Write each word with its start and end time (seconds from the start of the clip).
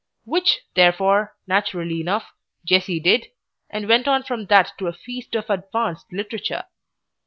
Which, 0.25 0.61
therefore, 0.73 1.35
naturally 1.45 2.01
enough, 2.01 2.31
Jessie 2.65 2.99
did, 2.99 3.27
and 3.69 3.87
went 3.87 4.07
on 4.07 4.23
from 4.23 4.47
that 4.47 4.71
to 4.79 4.87
a 4.87 4.93
feast 4.93 5.35
of 5.35 5.47
advanced 5.47 6.11
literature. 6.11 6.63